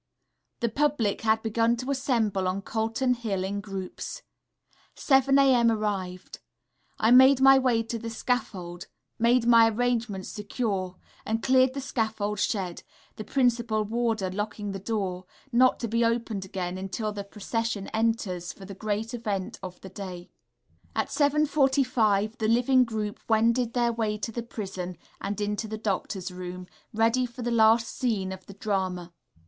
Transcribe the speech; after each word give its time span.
The 0.61 0.69
public 0.69 1.21
had 1.21 1.43
begun 1.43 1.75
to 1.77 1.91
assemble 1.91 2.47
on 2.47 2.63
Calton 2.63 3.13
Hill 3.13 3.43
in 3.43 3.61
groups. 3.61 4.23
7 4.95 5.35
0 5.35 5.47
a.m. 5.47 5.69
arrived. 5.71 6.39
I 6.97 7.11
made 7.11 7.39
my 7.39 7.59
way 7.59 7.83
to 7.83 7.99
the 7.99 8.09
scaffold, 8.09 8.87
made 9.19 9.45
my 9.45 9.69
arrangements 9.69 10.29
secure, 10.29 10.97
and 11.23 11.43
cleared 11.43 11.75
the 11.75 11.81
scaffold 11.81 12.39
shed, 12.39 12.81
the 13.17 13.23
principal 13.23 13.83
warder 13.83 14.31
locking 14.31 14.71
the 14.71 14.79
door, 14.79 15.25
not 15.51 15.79
to 15.81 15.87
be 15.87 16.03
opened 16.03 16.45
again 16.45 16.79
until 16.79 17.11
the 17.11 17.23
procession 17.23 17.85
enters 17.89 18.51
for 18.51 18.65
the 18.65 18.73
great 18.73 19.13
event 19.13 19.59
of 19.61 19.79
the 19.81 19.89
day.... 19.89 20.31
At 20.95 21.11
7 21.11 21.45
45 21.45 22.39
the 22.39 22.47
living 22.47 22.85
group 22.85 23.19
wended 23.29 23.73
their 23.73 23.91
way 23.93 24.17
to 24.17 24.31
the 24.31 24.41
prison, 24.41 24.97
and 25.21 25.39
into 25.39 25.67
the 25.67 25.77
doctor's 25.77 26.31
room, 26.31 26.65
ready 26.91 27.27
for 27.27 27.43
the 27.43 27.51
last 27.51 27.87
scene 27.87 28.31
of 28.31 28.47
the 28.47 28.55
drama. 28.55 29.13